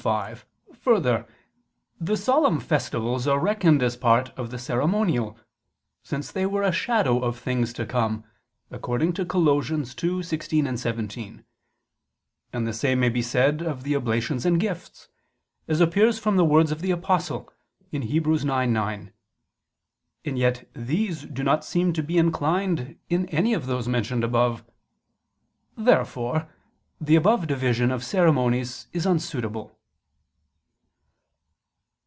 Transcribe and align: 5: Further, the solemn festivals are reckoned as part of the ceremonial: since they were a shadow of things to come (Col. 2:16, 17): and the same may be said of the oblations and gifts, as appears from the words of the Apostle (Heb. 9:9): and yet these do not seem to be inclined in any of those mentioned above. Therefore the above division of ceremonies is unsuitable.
5: 0.01 0.47
Further, 0.81 1.27
the 1.99 2.17
solemn 2.17 2.59
festivals 2.59 3.27
are 3.27 3.37
reckoned 3.37 3.83
as 3.83 3.95
part 3.95 4.29
of 4.31 4.49
the 4.49 4.57
ceremonial: 4.57 5.37
since 6.01 6.31
they 6.31 6.47
were 6.47 6.63
a 6.63 6.71
shadow 6.71 7.19
of 7.21 7.37
things 7.37 7.71
to 7.73 7.85
come 7.85 8.23
(Col. 8.71 8.97
2:16, 8.97 10.77
17): 10.79 11.45
and 12.51 12.65
the 12.67 12.73
same 12.73 12.99
may 12.99 13.09
be 13.09 13.21
said 13.21 13.61
of 13.61 13.83
the 13.83 13.95
oblations 13.95 14.43
and 14.43 14.59
gifts, 14.59 15.07
as 15.67 15.79
appears 15.79 16.17
from 16.17 16.35
the 16.35 16.45
words 16.45 16.71
of 16.71 16.81
the 16.81 16.89
Apostle 16.89 17.53
(Heb. 17.93 18.01
9:9): 18.01 19.11
and 20.25 20.39
yet 20.39 20.67
these 20.75 21.25
do 21.25 21.43
not 21.43 21.63
seem 21.63 21.93
to 21.93 22.01
be 22.01 22.17
inclined 22.17 22.97
in 23.11 23.29
any 23.29 23.53
of 23.53 23.67
those 23.67 23.87
mentioned 23.87 24.23
above. 24.23 24.63
Therefore 25.77 26.49
the 26.99 27.15
above 27.15 27.45
division 27.45 27.91
of 27.91 28.03
ceremonies 28.03 28.87
is 28.93 29.05
unsuitable. 29.05 29.77